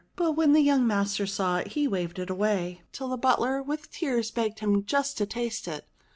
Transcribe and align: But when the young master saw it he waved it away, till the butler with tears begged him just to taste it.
But 0.15 0.31
when 0.31 0.53
the 0.53 0.61
young 0.61 0.87
master 0.87 1.27
saw 1.27 1.57
it 1.57 1.73
he 1.73 1.87
waved 1.87 2.17
it 2.17 2.31
away, 2.31 2.81
till 2.91 3.09
the 3.09 3.17
butler 3.17 3.61
with 3.61 3.91
tears 3.91 4.31
begged 4.31 4.57
him 4.57 4.83
just 4.83 5.15
to 5.19 5.27
taste 5.27 5.67
it. 5.67 5.85